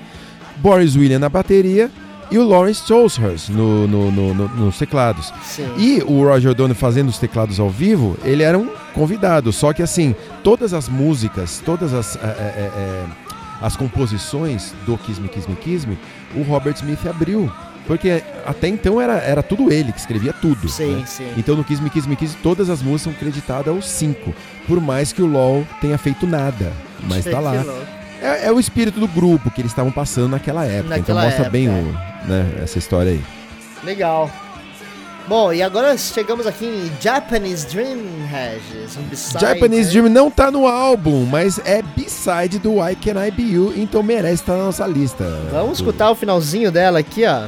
[0.57, 1.91] Boris William na bateria
[2.31, 5.33] e o Lawrence Tolhurst no, no, no- no- nos teclados.
[5.43, 5.67] Sim.
[5.77, 9.51] E o Roger O'Donnell fazendo os teclados ao vivo, ele era um convidado.
[9.51, 13.03] Só que assim, todas as músicas, todas as, é, é,
[13.61, 15.97] as composições do Kiss Me, Kiss Me, Kiss Me,
[16.35, 17.51] o Robert Smith abriu.
[17.87, 20.69] Porque até então era, era tudo ele que escrevia tudo.
[20.69, 21.03] Sim, né?
[21.07, 21.27] sim.
[21.35, 24.31] Então no Kiss Me, Kiss Me, Kiss todas as músicas são creditadas aos cinco.
[24.67, 26.71] Por mais que o LOL tenha feito nada.
[27.07, 27.63] Mas tá lá.
[28.21, 30.97] É, é o espírito do grupo que eles estavam passando naquela época.
[30.97, 31.71] Naquela então mostra época, bem é.
[31.71, 33.23] o, né, essa história aí.
[33.83, 34.29] Legal.
[35.29, 38.97] Bom, e agora chegamos aqui em Japanese Dream, Regis.
[38.97, 39.91] Um Japanese?
[39.91, 44.01] Dream não tá no álbum, mas é B-side do Why Can I Be You, então
[44.01, 45.23] merece estar na nossa lista.
[45.51, 47.47] Vamos escutar o finalzinho dela aqui, ó.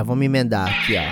[0.00, 1.02] Já vamos emendar aqui, ó.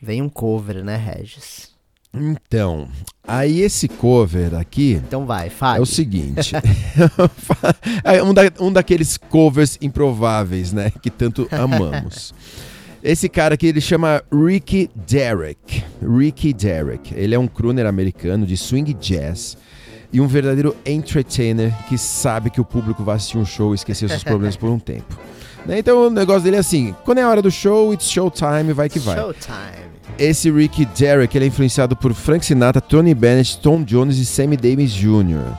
[0.00, 1.70] Vem um cover, né, Regis?
[2.14, 2.86] Então,
[3.26, 5.80] aí esse cover aqui Então vai, fale.
[5.80, 6.52] é o seguinte.
[8.04, 10.92] é um, da- um daqueles covers improváveis, né?
[11.02, 12.32] Que tanto amamos.
[13.02, 15.82] Esse cara aqui, ele chama Ricky Derrick.
[16.00, 17.12] Ricky Derrick.
[17.16, 19.58] Ele é um crooner americano de swing jazz
[20.12, 24.08] e um verdadeiro entertainer que sabe que o público vai assistir um show e esquecer
[24.08, 25.18] seus problemas por um tempo.
[25.66, 25.80] Né?
[25.80, 28.88] Então o negócio dele é assim: quando é a hora do show, it's showtime, vai
[28.88, 29.16] que vai.
[29.16, 29.86] Showtime.
[30.18, 34.56] Esse Ricky Derrick ele é influenciado por Frank Sinatra, Tony Bennett, Tom Jones e Sammy
[34.56, 35.52] Davis Jr.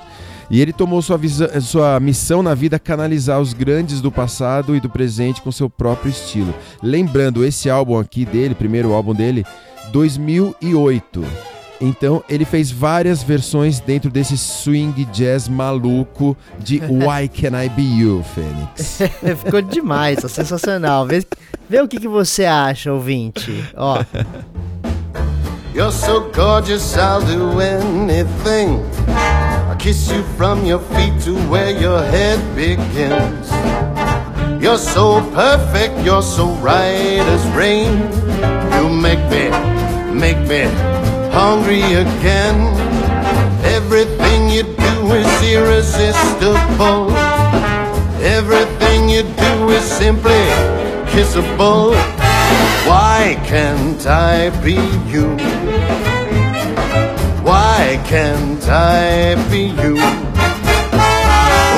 [0.50, 1.20] E ele tomou sua,
[1.62, 6.10] sua missão na vida canalizar os grandes do passado e do presente com seu próprio
[6.10, 6.56] estilo.
[6.82, 9.46] Lembrando, esse álbum aqui dele, primeiro álbum dele,
[9.92, 11.57] 2008.
[11.80, 17.84] Então ele fez várias versões dentro desse swing jazz maluco de Why Can I Be
[17.84, 19.00] You, Fênix.
[19.44, 21.06] Ficou demais, tá sensacional.
[21.06, 21.24] Vê,
[21.70, 23.64] vê o que, que você acha, ouvinte.
[23.76, 24.04] Ó,
[25.74, 28.82] You're so gorgeous, I'll do anything.
[29.70, 33.52] I'll kiss you from your feet to where your head begins.
[34.60, 38.10] You're so perfect, you're so right as rain.
[38.74, 39.52] You make me,
[40.12, 40.97] make me
[41.38, 42.58] hungry again.
[43.78, 47.12] Everything you do is irresistible.
[48.38, 50.46] Everything you do is simply
[51.14, 51.94] kissable.
[52.90, 54.80] Why can't I be
[55.14, 55.28] you?
[57.50, 59.96] Why can't I be you?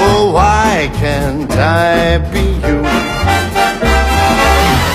[0.08, 3.19] Oh, why can't I be you?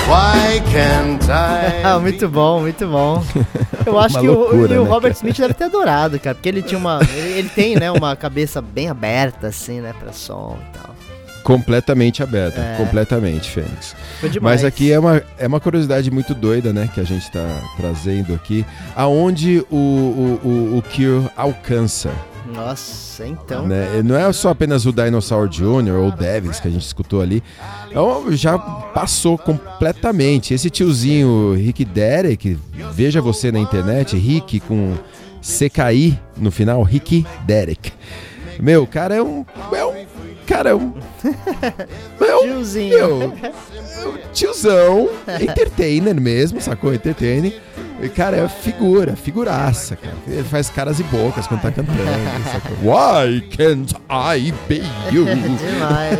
[0.07, 1.81] Why can't I?
[1.83, 3.23] Ah, muito bom, muito bom.
[3.85, 5.13] Eu acho Uma que o, loucura, e o né, Robert cara?
[5.13, 6.99] Smith deve ter adorado, cara, porque ele tinha uma.
[7.15, 10.95] Ele, ele tem, né, uma cabeça bem aberta, assim, né, pra som e tal.
[11.43, 13.95] Completamente aberta, completamente, Fênix.
[14.41, 17.45] Mas aqui é uma, é uma curiosidade muito doida, né, que a gente tá
[17.77, 18.65] trazendo aqui.
[18.95, 22.09] Aonde o, o, o, o Cure alcança,
[22.53, 23.67] Nossa, então.
[23.67, 24.01] né?
[24.03, 25.93] Não é só apenas o Dinosaur Jr.
[25.97, 27.43] ou o Davis que a gente escutou ali.
[27.89, 30.53] Então, já passou completamente.
[30.53, 32.57] Esse tiozinho Rick Derek,
[32.93, 34.95] veja você na internet, Rick com
[35.41, 37.91] CKI no final, Rick Derek.
[38.59, 39.45] Meu, o cara é um.
[39.73, 40.05] É um
[40.45, 40.93] cara, é um.
[42.21, 42.89] É um Tiozinho.
[42.89, 45.09] meu, é um tiozão,
[45.41, 46.93] entertainer mesmo, sacou?
[46.93, 47.61] Entertainer.
[48.01, 50.15] E, cara, é figura, figuraça, cara.
[50.27, 51.97] Ele faz caras e bocas quando tá cantando?
[52.83, 54.81] Why can't I be
[55.11, 55.25] you?
[55.57, 56.19] Demais.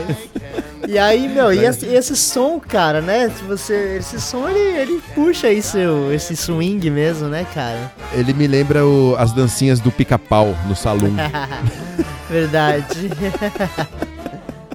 [0.88, 3.30] E aí, meu, e esse, esse som, cara, né?
[3.30, 7.92] Se você, esse som, ele, ele puxa aí seu, esse swing mesmo, né, cara?
[8.14, 11.12] Ele me lembra o- as dancinhas do pica-pau no salão.
[12.30, 13.10] Verdade.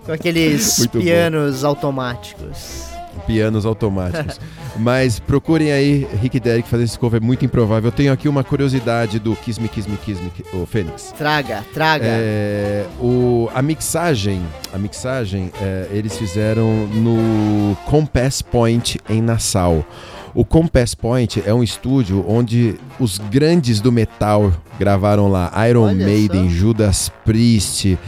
[0.04, 1.04] Com aqueles Muito bom.
[1.04, 2.86] pianos automáticos.
[3.26, 4.40] pianos automáticos.
[4.76, 7.88] Mas procurem aí Rick Derek fazer esse cover muito improvável.
[7.88, 10.30] Eu tenho aqui uma curiosidade do Kiss Me, Kiss Me, Kiss Me,
[10.60, 11.12] o Fênix.
[11.16, 12.06] Traga, traga.
[12.06, 19.84] É, o, a mixagem, a mixagem é, eles fizeram no Compass Point em Nassau.
[20.32, 25.52] O Compass Point é um estúdio onde os grandes do metal gravaram lá.
[25.68, 26.54] Iron Olha Maiden, só.
[26.54, 27.98] Judas Priest,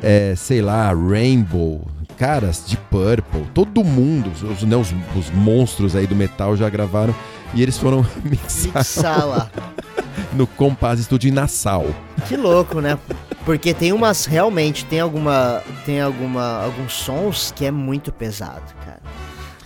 [0.00, 1.84] é, sei lá, Rainbow,
[2.16, 7.14] caras de Purple, todo mundo, os, né, os, os monstros aí do metal já gravaram
[7.54, 9.50] e eles foram mixar Mixar lá.
[10.32, 11.86] no Compass Studio em Nassau.
[12.26, 12.98] Que louco, né?
[13.44, 19.00] Porque tem umas, realmente, tem alguma, tem alguma, alguns sons que é muito pesado, cara.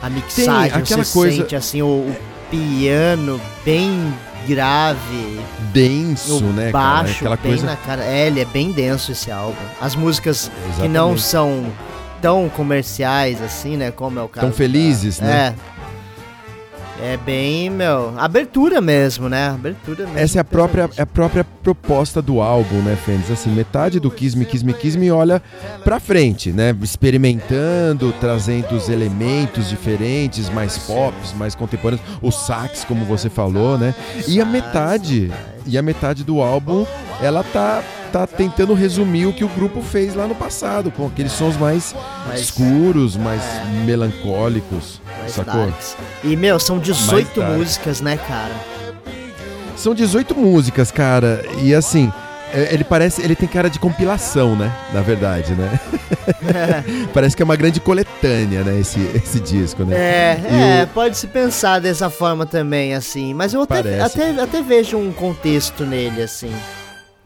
[0.01, 2.17] A mixagem, aquela você coisa- sente, assim, o, o
[2.51, 4.13] piano bem
[4.47, 5.41] grave,
[5.73, 7.03] Denso, né, cara?
[7.03, 8.05] baixo Aquela bem coisa na cara.
[8.05, 9.57] É, ele é bem denso esse álbum.
[9.81, 11.23] As músicas que não Exatamente.
[11.23, 11.73] são
[12.21, 15.55] tão comerciais, assim, né, como é o caso Tão felizes, da- né?
[15.73, 15.77] É.
[16.99, 19.49] É bem, meu, abertura mesmo, né?
[19.51, 20.19] Abertura mesmo.
[20.19, 23.31] Essa é a própria, é a própria proposta do álbum, né, Fênix?
[23.31, 25.43] Assim, metade do Kiss Me, Kiss Me, Kiss Me olha
[25.85, 26.75] pra frente, né?
[26.81, 32.07] Experimentando, trazendo os elementos diferentes, mais pop, mais contemporâneos.
[32.23, 33.95] O sax, como você falou, né?
[34.27, 35.31] E a metade,
[35.67, 36.87] e a metade do álbum,
[37.21, 37.83] ela tá,
[38.17, 41.95] tá tentando resumir o que o grupo fez lá no passado, com aqueles sons mais,
[42.35, 43.43] escuros, mais
[43.85, 45.67] melancólicos, Mais sacou?
[45.67, 45.97] darks.
[46.25, 47.53] E, meu, são 18 dark.
[47.59, 48.55] músicas, né, cara?
[49.77, 52.11] São 18 músicas, cara, e assim,
[52.55, 54.73] é, ele parece, ele tem cara de compilação, né?
[54.95, 55.79] Na verdade, né?
[57.13, 58.81] parece que é uma grande coletânea, né?
[58.81, 59.95] Esse, esse disco, né?
[59.95, 63.35] É, E é, pode se pensar dessa forma também, assim.
[63.35, 66.51] Mas eu até, até, até vejo um contexto nele, assim.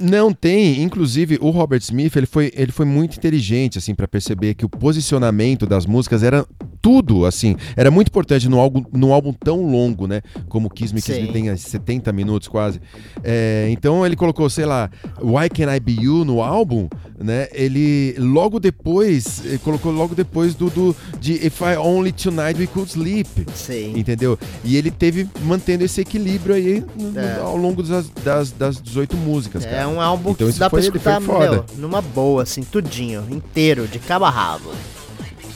[0.01, 4.55] Não tem, inclusive o Robert Smith, ele foi, ele foi muito inteligente assim para perceber
[4.55, 6.47] que o posicionamento das músicas era
[6.81, 10.23] tudo, assim, era muito importante no álbum, num álbum tão longo, né?
[10.49, 12.81] Como Kiss Me, Kiss Me tem 70 minutos quase.
[13.23, 14.91] É, então ele colocou, sei lá,
[15.23, 17.49] Why Can I Be You no álbum, né?
[17.53, 22.67] Ele logo depois, ele colocou logo depois do, do de If I Only Tonight We
[22.67, 23.29] Could Sleep.
[23.55, 23.93] Sim.
[23.99, 24.39] Entendeu?
[24.65, 27.41] E ele teve mantendo esse equilíbrio aí no- no- É.
[27.41, 29.67] ao longo das, das, das 18 músicas.
[29.67, 29.90] É cara.
[29.91, 31.51] Um álbum Então que isso dá pra ele escutar, foda.
[31.51, 34.71] meu, numa boa, assim, tudinho, inteiro, de cabo a rabo.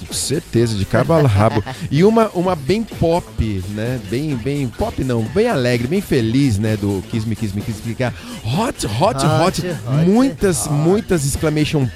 [0.06, 1.62] Com certeza, de cabo a rabo.
[1.90, 3.98] E uma, uma bem pop, né?
[4.10, 6.76] Bem, bem pop não, bem alegre, bem feliz, né?
[6.76, 7.96] Do Kiss Me, Kiss Me, Kiss Me.
[7.98, 8.12] é
[8.44, 9.26] Hot, hot, hot.
[9.26, 11.88] Hot, hot, muitas, muitas exclamation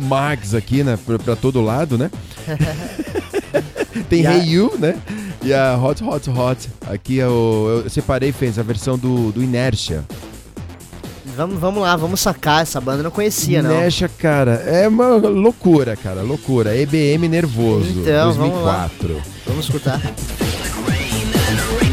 [0.00, 0.98] marks aqui, né?
[1.06, 2.10] Pra, pra todo lado, né?
[4.08, 4.96] Tem a- Hey You, né?
[5.42, 6.68] E a Hot, Hot, Hot.
[6.86, 10.04] Aqui é o, eu separei, fez a versão do, do Inertia.
[11.36, 13.72] Vamos, vamos lá, vamos sacar essa banda, eu não conhecia, não.
[13.72, 16.76] Inertia, cara, é uma loucura, cara, loucura.
[16.76, 18.88] EBM nervoso, Então, vamos lá.
[18.98, 19.22] 2004.
[19.46, 20.00] Vamos escutar.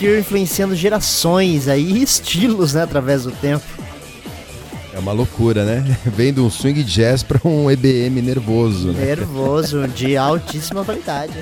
[0.00, 3.62] Cure influenciando gerações aí, e estilos, né, através do tempo.
[4.94, 5.84] É uma loucura, né?
[6.16, 9.04] Vem de um swing jazz pra um EBM nervoso, né?
[9.04, 11.34] Nervoso, de altíssima qualidade.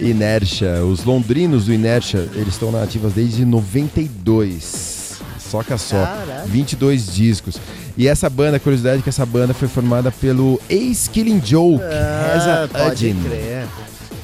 [0.00, 0.82] Inertia.
[0.82, 5.20] Os londrinos do Inertia, eles estão na ativas desde 92.
[5.38, 6.04] Soca só.
[6.04, 6.48] Caralho.
[6.48, 7.56] 22 discos.
[7.98, 13.14] E essa banda, curiosidade é que essa banda foi formada pelo ex-Killing Joke, Ah, Reza
[13.22, 13.55] crer.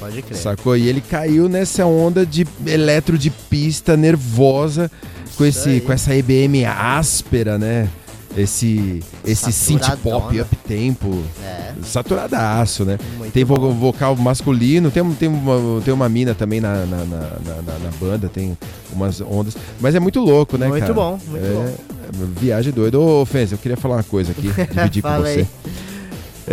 [0.03, 0.37] Pode crer.
[0.37, 0.77] Sacou?
[0.77, 4.91] E ele caiu nessa onda de eletro de pista nervosa
[5.37, 5.81] com, Isso esse, aí.
[5.81, 7.88] com essa EBM áspera, né?
[8.35, 12.99] Esse, esse synth pop up tempo É, saturadaço, né?
[13.19, 17.05] muito tem vo- vocal masculino, tem, tem, uma, tem uma mina também na, na, na,
[17.05, 18.57] na- na- banda, tem
[18.91, 19.55] umas ondas.
[19.79, 20.95] Mas é muito louco, né, Muito cara?
[20.95, 22.27] bom, muito é, bom.
[22.41, 22.99] viagem doida.
[22.99, 25.29] Ô, Fenz, eu queria falar uma coisa aqui, dividir com você.
[25.41, 25.47] aí.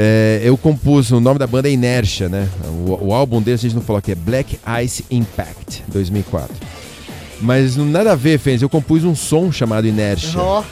[0.01, 2.47] É, eu compus, o nome da banda é Inertia, né?
[2.88, 6.55] O, o álbum deles a gente não falou aqui, é Black Ice Impact, 2004.
[7.41, 10.39] Mas não nada a ver, Fenz, eu compus um som chamado Inertia.
[10.39, 10.63] Ó,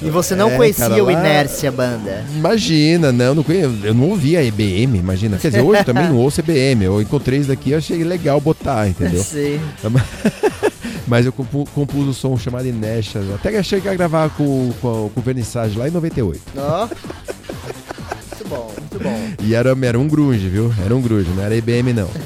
[0.00, 2.24] e você não É, conhecia cara, o Inércia Banda?
[2.32, 5.36] Imagina, não, não conheço, eu não ouvia EBM, imagina.
[5.36, 6.84] Quer dizer, hoje eu também não ouço EBM.
[6.84, 9.22] Eu encontrei isso daqui e achei legal botar, entendeu?
[9.24, 9.58] Sim.
[11.08, 13.20] Mas eu compu- compus o som chamado Inertia.
[13.34, 16.40] Até que achei que ia gravar com, com, com o Vernissage lá em 98.
[16.56, 16.88] Ó.
[16.88, 17.35] Muito
[19.10, 19.44] bom.
[19.44, 20.72] E era, era um grunge, viu?
[20.84, 22.08] Era um grunge, não era EBM não.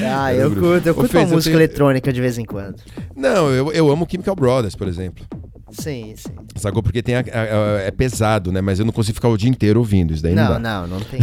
[0.00, 2.44] Ah, eu curto, eu Ô, curto Fez, uma eu música tenho- eletrônica de vez em
[2.44, 2.76] quando.
[3.16, 5.26] Não, eu, eu amo Chemical Brothers, por exemplo.
[5.72, 6.32] Sim, sim.
[6.54, 6.82] Sacou?
[6.84, 7.22] Porque tem a- a-
[7.78, 8.60] a- é pesado, né?
[8.60, 10.14] Mas eu não consigo ficar o dia inteiro ouvindo.
[10.14, 10.58] Isso daí não, Não, dá.
[10.60, 11.20] não, não tem.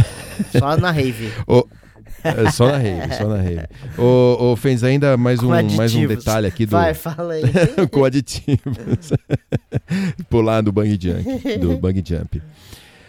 [0.58, 1.30] Só na rave.
[1.48, 1.66] Ô,
[2.22, 3.66] é só na rave, só na rave.
[3.96, 6.16] Ô, ô Fens, ainda mais um, Com mais um aditivos.
[6.18, 6.72] detalhe aqui do.
[6.72, 7.42] Vai, fala aí.
[7.90, 9.10] com aditivos.
[10.28, 11.58] Pular do bang jump.
[11.58, 12.42] Do bang jump.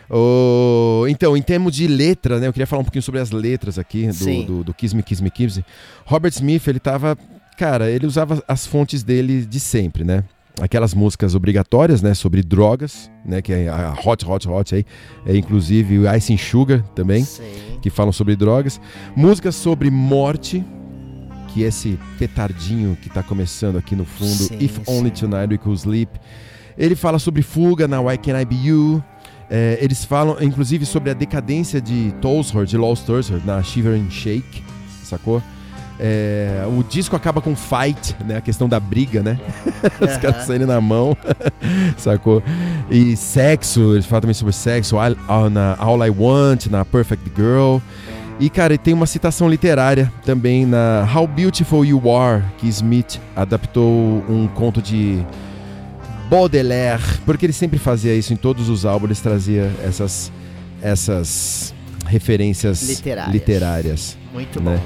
[0.10, 2.48] Ô, então, em termos de letra, né?
[2.48, 5.22] Eu queria falar um pouquinho sobre as letras aqui do, do, do Kiss Me, Kiss
[5.22, 5.66] Me, Kiss Me.
[6.06, 7.18] Robert Smith, ele tava.
[7.58, 10.24] Cara, ele usava as fontes dele de sempre, né?
[10.62, 12.14] Aquelas músicas obrigatórias, né?
[12.14, 13.42] Sobre drogas, né?
[13.42, 14.86] Que é a Hot, Hot, Hot aí.
[15.26, 17.44] É inclusive o Ice and Sugar também Sim.
[17.82, 18.80] que falam sobre drogas,
[19.16, 20.64] músicas sobre morte,
[21.50, 25.28] que é esse petardinho que tá começando aqui no fundo, Sim, If Only sim.
[25.28, 26.12] Tonight We Could Sleep.
[26.78, 29.04] Ele fala sobre fuga na Why Can I Be You.
[29.50, 34.10] É, eles falam, inclusive, sobre a decadência de Tolstoy, de Lost Tolstoy, na Shiver and
[34.10, 34.64] Shake,
[35.04, 35.42] sacou?
[36.00, 38.38] É, o disco acaba com fight, né?
[38.38, 39.40] A questão da briga, né?
[40.00, 41.18] Os caras saindo na mão,
[41.98, 42.44] sacou?
[42.92, 47.32] E sexo, eles falam também sobre sexo, All, all- na All I Want, na Perfect
[47.36, 47.78] Girl.
[48.40, 54.24] E, cara, tem uma citação literária também na How Beautiful You Are, que Smith adaptou
[54.30, 55.26] um conto de
[56.30, 60.32] Baudelaire, porque ele sempre fazia isso em todos os álbuns, ele trazia essas,
[60.82, 61.74] essas
[62.06, 63.34] referências Literárias.
[63.34, 64.18] literárias.
[64.34, 64.76] Muito Né?
[64.78, 64.84] bom.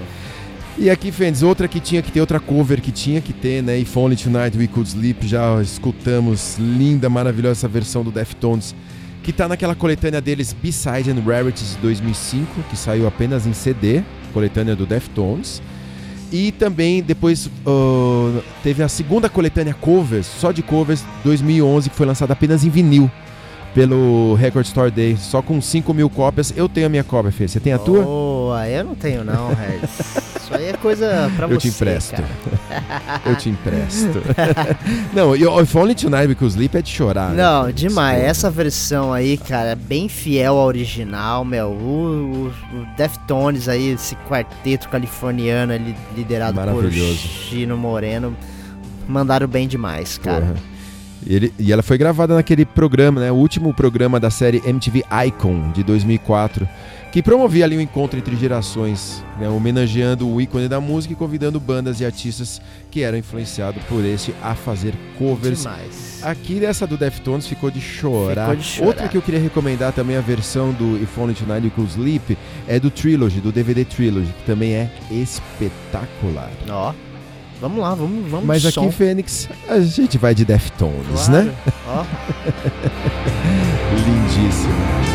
[0.77, 3.77] E aqui, Fendes, outra que tinha que ter, outra cover que tinha que ter, né?
[3.77, 8.73] If Only Tonight We Could Sleep, já escutamos, linda, maravilhosa essa versão do Deftones,
[9.21, 14.01] que tá naquela coletânea deles B-Side and Rarities de 2005, que saiu apenas em CD,
[14.33, 15.61] coletânea do Deftones.
[16.31, 22.05] E também depois uh, teve a segunda coletânea covers, só de covers, 2011, que foi
[22.05, 23.11] lançada apenas em vinil
[23.73, 26.53] pelo Record Store Day, só com 5 mil cópias.
[26.55, 27.47] Eu tenho a minha cópia, Fê.
[27.47, 28.59] Você tem a tua?
[28.59, 30.30] Aí eu não tenho não, Regis.
[30.51, 32.23] Isso aí é coisa pra Eu você, te empresto.
[33.25, 34.21] Eu te empresto.
[35.13, 37.29] não, e o If Only Tonight Could Sleep é de chorar.
[37.31, 37.41] né?
[37.43, 38.21] Não, demais.
[38.23, 41.67] Essa versão aí, cara, é bem fiel ao original, meu.
[41.67, 46.91] O, o, o Deftones aí, esse quarteto californiano ali, liderado por.
[46.91, 48.35] Chino Moreno,
[49.07, 50.41] mandaram bem demais, cara.
[50.47, 50.55] Porra.
[51.25, 53.31] E, ele- e ela foi gravada naquele programa, né?
[53.31, 56.67] O último programa da série MTV Icon de 2004,
[57.11, 59.49] que promovia ali um encontro entre gerações, né?
[59.49, 64.33] homenageando o ícone da música e convidando bandas e artistas que eram influenciados por este
[64.41, 66.19] a fazer covers Demais.
[66.23, 68.43] Aqui dessa do Deftones ficou de chorar.
[68.51, 68.87] Ficou de chorar.
[68.87, 72.37] Outra que eu queria recomendar também, a versão do If Only Tonight You Could Sleep,
[72.67, 76.49] é do Trilogy, do DVD Trilogy, que também é espetacular.
[76.69, 76.93] Ó,
[77.59, 78.89] vamos lá, vamos, vamos Mas aqui, som.
[78.91, 81.45] Fênix, a gente vai de Deftones, Claro.
[81.45, 81.53] né?
[81.87, 82.05] Ó,
[84.05, 85.10] Lindíssimo.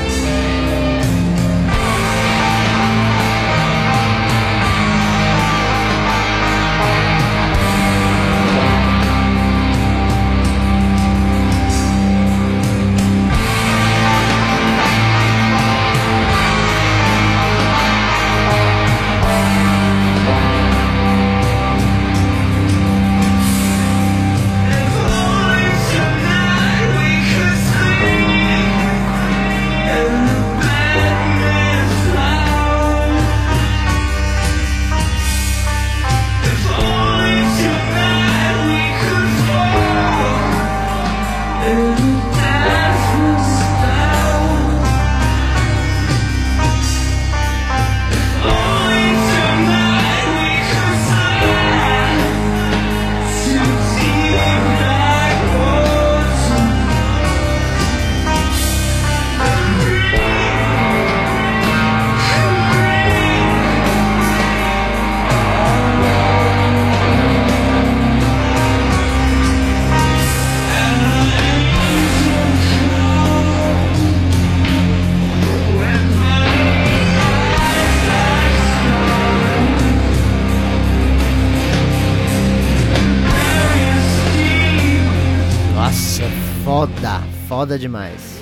[87.67, 88.41] Foda, demais.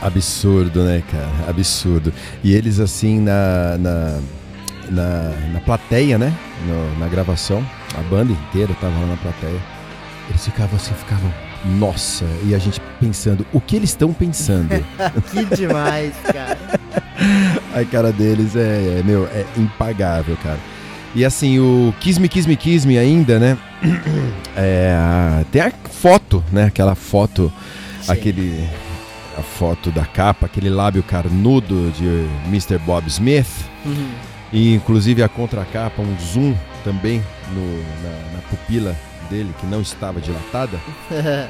[0.00, 1.28] Absurdo, né, cara?
[1.50, 2.12] Absurdo.
[2.42, 4.20] E eles, assim, na, na,
[4.90, 6.32] na, na plateia, né?
[6.66, 7.62] No- na gravação,
[7.96, 9.60] a banda inteira tava lá na plateia.
[10.30, 11.32] Eles ficavam assim, ficavam,
[11.78, 12.24] nossa.
[12.46, 14.68] E a gente pensando, o que eles estão pensando?
[15.30, 16.58] Que demais, cara.
[17.74, 20.58] a cara deles é, é, meu, é impagável, cara.
[21.14, 23.58] E assim, o Kiss Me, Kiss Me, Kiss Me ainda, né?
[24.60, 26.64] É, a- tem a foto, né?
[26.64, 27.52] Aquela foto,
[28.08, 28.20] Sim.
[28.20, 28.68] aquele...
[29.36, 32.76] A foto da capa, aquele lábio carnudo de Mr.
[32.78, 33.46] Bob Smith.
[33.86, 34.10] Uhum.
[34.52, 38.96] E inclusive a contracapa, um zoom também no- na, na pupila
[39.30, 40.76] dele, que não estava dilatada.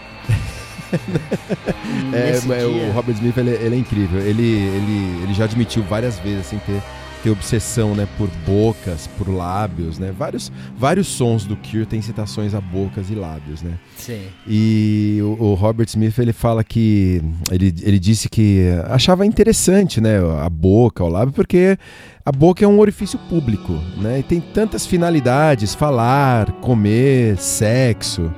[2.13, 2.93] É, o.
[2.93, 4.21] Robert Smith ele, ele é incrível.
[4.21, 6.83] Ele, ele, ele já admitiu várias vezes assim, ter,
[7.23, 9.99] ter obsessão né, por bocas, por lábios.
[9.99, 10.13] Né?
[10.17, 13.63] Vários, vários sons do Cure têm citações a bocas e lábios.
[13.63, 13.73] Né?
[13.97, 14.23] Sim.
[14.47, 20.19] E o, o Robert Smith ele fala que ele, ele disse que achava interessante né,
[20.41, 21.79] a boca, o lábio, porque
[22.25, 24.19] a boca é um orifício público, né?
[24.19, 28.31] E tem tantas finalidades: falar, comer, sexo.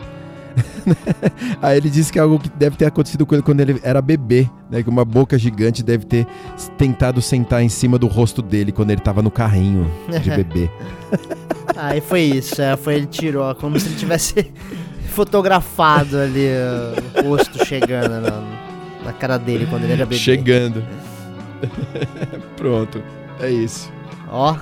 [1.60, 4.00] Aí ele disse que é algo que deve ter acontecido com ele quando ele era
[4.00, 4.82] bebê, né?
[4.82, 6.26] Que uma boca gigante deve ter
[6.76, 9.90] tentado sentar em cima do rosto dele quando ele tava no carrinho
[10.22, 10.70] de bebê.
[11.76, 14.50] Aí foi isso, é, foi ele tirou, como se ele tivesse
[15.10, 18.42] fotografado ali uh, o rosto chegando na,
[19.04, 20.16] na cara dele quando ele era bebê.
[20.16, 20.84] Chegando.
[22.56, 23.02] Pronto,
[23.40, 23.90] é isso.
[24.28, 24.56] Ó.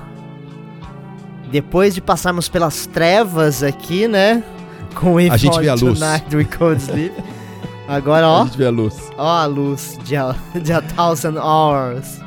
[1.51, 4.43] Depois de passarmos pelas trevas aqui, né?
[4.95, 5.99] Com If A gente vê a luz.
[5.99, 7.13] Tonight We Cold Sleep.
[7.87, 8.95] Agora, A ó, gente vê a luz.
[9.17, 12.21] ó a luz de a, de a Thousand Hours.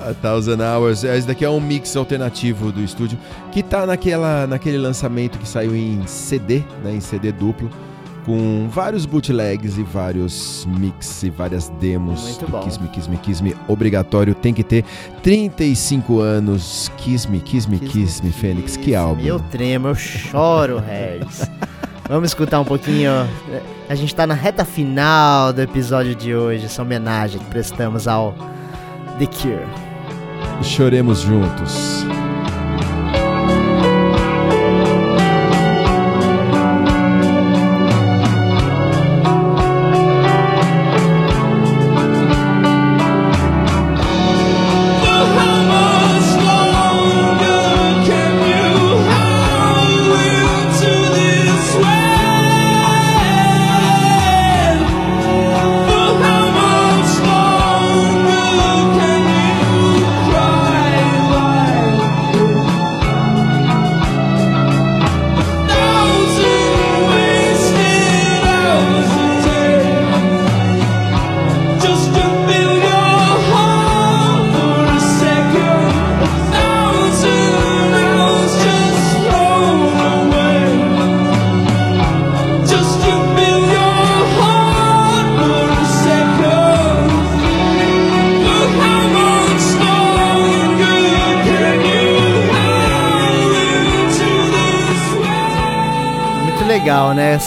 [0.00, 1.02] A Thousand Hours.
[1.04, 3.18] Esse daqui é um mix alternativo do estúdio
[3.50, 7.70] que tá naquela, naquele lançamento que saiu em CD, né, em CD duplo,
[8.26, 12.60] com vários bootlegs e vários mix e várias demos Muito do bom.
[12.60, 13.56] Kiss Me, Kiss Me, Kiss Me.
[13.66, 14.84] Obrigatório, tem que ter
[15.22, 16.92] 35 anos.
[16.98, 18.76] Kiss Me, Kiss Me, Kiss, Me, Fênix.
[18.76, 19.22] Que álbum.
[19.24, 21.48] Eu tremo, eu choro, Harris.
[22.08, 23.10] Vamos escutar um pouquinho.
[23.88, 28.34] A gente tá na reta final do episódio de hoje, essa homenagem que prestamos ao
[29.18, 29.66] The Cure.
[30.62, 32.04] Choremos juntos.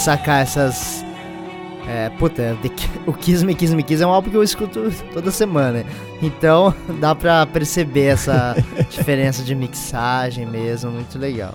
[0.04, 1.06] Sacar essas.
[1.88, 2.58] É, puta,
[3.06, 5.84] o Kiss Me, Kiss Me, Kiss é um álbum que eu escuto toda semana.
[6.22, 8.56] Então dá pra perceber essa
[8.89, 10.91] diferença de mixagem mesmo.
[10.91, 11.54] Muito legal.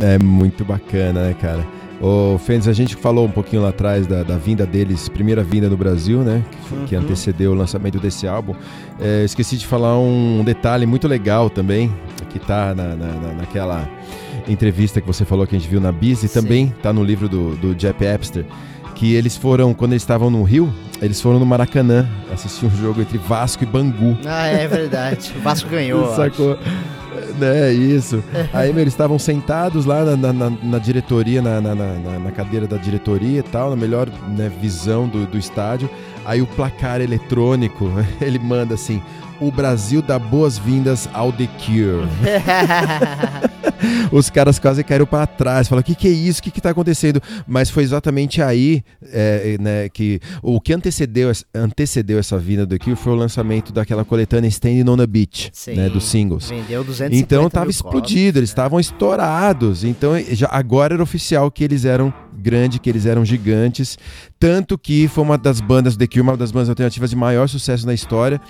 [0.00, 1.66] É muito bacana, né, cara?
[2.00, 5.68] Ô, Fênix, a gente falou um pouquinho lá atrás da, da vinda deles, primeira vinda
[5.68, 6.44] no Brasil, né?
[6.50, 7.02] Que, foi- que Uhum.
[7.02, 8.54] antecedeu o lançamento desse álbum.
[9.00, 11.92] É, esqueci de falar um detalhe muito legal também,
[12.30, 13.88] que tá na, na- na- naquela
[14.48, 16.40] entrevista que você falou que a gente viu na Biz e Sim.
[16.40, 18.44] também tá no livro do, do Jeff Epster,
[18.94, 23.00] que eles foram, quando eles estavam no Rio, eles foram no Maracanã assistir um jogo
[23.00, 24.16] entre Vasco e Bangu.
[24.26, 25.32] Ah, é verdade.
[25.36, 26.08] O Vasco ganhou.
[26.16, 26.58] Sacou?
[27.38, 28.22] Né, isso.
[28.52, 32.66] Aí, meu, eles estavam sentados lá na, na- na- diretoria, na, na- na- na cadeira
[32.66, 35.88] da diretoria e tal, na melhor né, visão do, do estádio.
[36.24, 37.90] Aí o placar eletrônico,
[38.20, 39.00] ele manda assim:
[39.40, 42.08] o Brasil dá boas-vindas ao The Cure.
[44.10, 46.40] Os caras quase caíram para trás, falaram: o que, que é isso?
[46.40, 47.22] O que, que tá acontecendo?
[47.46, 48.82] Mas foi exatamente aí
[49.12, 53.72] é, né, que o que antecedeu, antecedeu essa vinda do The Cure foi o lançamento
[53.72, 55.74] daquela coletânea Standing on the Beach, Sim.
[55.74, 56.48] né, dos singles.
[56.48, 59.84] Vendeu 250 Então tava explodido, eles estavam estourados.
[59.84, 63.98] Então já, agora era oficial que eles eram grandes, que eles eram gigantes.
[64.38, 67.86] Tanto que foi uma das bandas, The Cure, uma das bandas alternativas de maior sucesso
[67.86, 68.40] na história.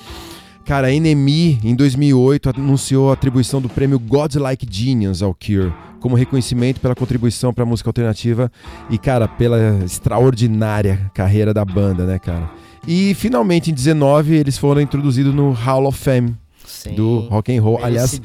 [0.68, 6.14] Cara, a NME, em 2008, anunciou a atribuição do prêmio Godlike Genius ao Cure, como
[6.14, 8.52] reconhecimento pela contribuição para a música alternativa
[8.90, 12.50] e, cara, pela extraordinária carreira da banda, né, cara?
[12.86, 16.92] E, finalmente, em 19, eles foram introduzidos no Hall of Fame Sim.
[16.92, 17.82] do rock and roll.
[17.82, 18.20] Aliás,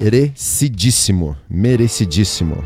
[0.00, 1.36] Merecidíssimo.
[1.48, 2.64] merecidíssimo.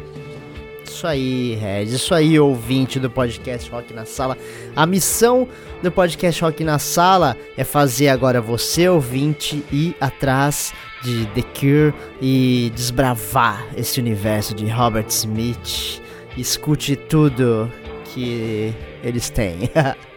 [0.98, 1.94] Isso aí, Regis.
[1.94, 4.36] Isso aí, ouvinte do podcast Rock na Sala.
[4.74, 5.46] A missão
[5.80, 10.72] do podcast Rock na Sala é fazer agora você, ouvinte, ir atrás
[11.04, 16.02] de The Cure e desbravar esse universo de Robert Smith.
[16.36, 17.72] Escute tudo
[18.06, 18.74] que
[19.04, 19.70] eles têm.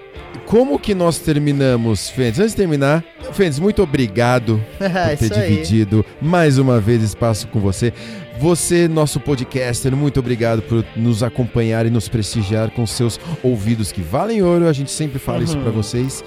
[0.45, 2.39] Como que nós terminamos, Fênix?
[2.39, 3.03] Antes de terminar,
[3.33, 5.49] Fênix, muito obrigado por ter É Isso aí.
[5.49, 7.93] dividido mais uma vez espaço com você.
[8.41, 14.01] Você, nosso podcaster, muito obrigado por nos acompanhar e nos prestigiar com seus ouvidos que
[14.01, 14.67] valem ouro.
[14.67, 15.61] A gente sempre fala isso Uhum.
[15.63, 16.23] pra vocês.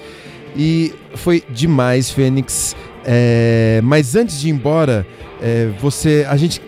[0.55, 2.73] E foi demais, Fênix.
[3.05, 5.05] É, mas antes de ir embora,
[5.41, 6.61] é, você, a gente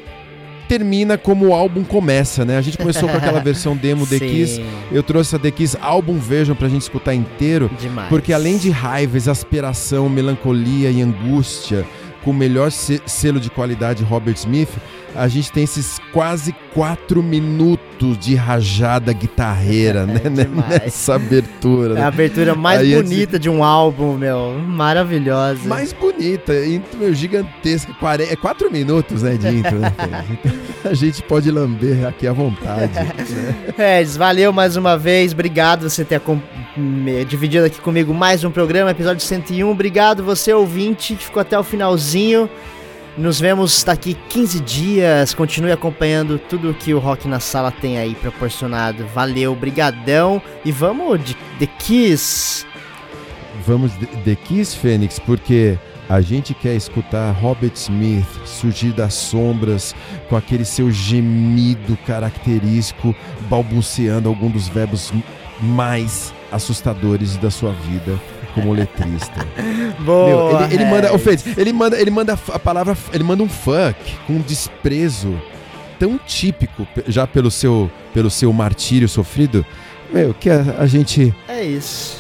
[0.68, 2.58] termina como o álbum começa, né?
[2.58, 4.62] A gente começou com aquela versão demo The Kiss.
[4.92, 7.72] Eu trouxe a The Kiss álbum version pra gente escutar inteiro.
[7.80, 8.10] Demais.
[8.10, 11.86] Porque além de raiva, exasperação, melancolia e angústia,
[12.22, 14.68] com o melhor se- selo de qualidade Robert Smith,
[15.18, 20.20] a gente tem esses quase quatro minutos de rajada guitarreira, né?
[20.20, 20.70] Demais.
[20.84, 21.94] Nessa abertura.
[21.96, 22.04] É a né?
[22.08, 24.54] abertura mais Aí antes- bonita de um álbum, meu.
[24.60, 25.68] Maravilhosa.
[25.68, 26.54] Mais bonita,
[27.00, 27.94] meu, gigantesca.
[28.00, 29.92] quare- É quatro minutos, né, de intro, né?
[30.80, 32.94] Então, a gente pode lamber aqui à vontade.
[32.94, 33.56] né?
[33.76, 35.34] Regis, valeu mais uma vez.
[35.34, 36.40] Obrigado você ter acom-
[37.28, 39.70] dividido aqui comigo mais um programa, episódio 101.
[39.70, 42.48] Obrigado você, ouvinte, que ficou até o finalzinho.
[43.18, 45.34] Nos vemos daqui 15 dias.
[45.34, 49.06] Continue acompanhando tudo que o Rock na Sala tem aí proporcionado.
[49.08, 50.42] Valeu, brigadão.
[50.64, 52.66] E vamos de The Kiss.
[53.66, 59.96] Vamos de- The Kiss Fênix, porque a gente quer escutar Robert Smith surgir das sombras
[60.30, 63.16] com aquele seu gemido característico,
[63.50, 65.12] balbuciando algum dos verbos
[65.60, 68.18] mais assustadores da sua vida
[68.62, 69.46] como letrista.
[69.58, 71.20] Meu, Boa, ele, ele manda.
[71.20, 73.96] Fênix, ele manda, ele manda a palavra, ele manda um fuck
[74.26, 75.40] com um desprezo
[76.00, 79.66] tão típico já pelo seu, pelo seu martírio sofrido.
[80.14, 82.20] Meu, que a, a gente É isso.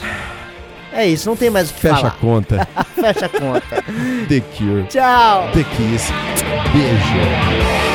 [0.92, 2.16] É isso, não tem mais o que fecha a falar.
[2.20, 2.68] conta.
[2.96, 3.84] Fecha a conta.
[4.28, 4.84] The Cure.
[4.90, 5.52] Tchau.
[5.54, 6.12] The Kiss.
[6.74, 7.87] Beijo.